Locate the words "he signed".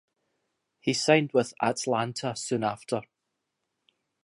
0.79-1.29